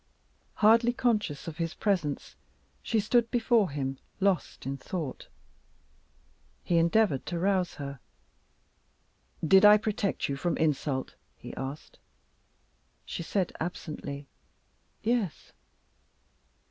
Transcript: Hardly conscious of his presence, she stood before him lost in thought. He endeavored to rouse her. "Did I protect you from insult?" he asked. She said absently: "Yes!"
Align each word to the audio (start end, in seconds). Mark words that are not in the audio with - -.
Hardly 0.55 0.93
conscious 0.93 1.47
of 1.47 1.57
his 1.57 1.75
presence, 1.75 2.35
she 2.81 2.99
stood 2.99 3.29
before 3.29 3.69
him 3.69 3.99
lost 4.19 4.65
in 4.65 4.75
thought. 4.75 5.27
He 6.63 6.79
endeavored 6.79 7.23
to 7.27 7.37
rouse 7.37 7.75
her. 7.75 7.99
"Did 9.47 9.63
I 9.63 9.77
protect 9.77 10.27
you 10.27 10.35
from 10.37 10.57
insult?" 10.57 11.13
he 11.37 11.53
asked. 11.53 11.99
She 13.05 13.21
said 13.21 13.51
absently: 13.59 14.25
"Yes!" 15.03 15.51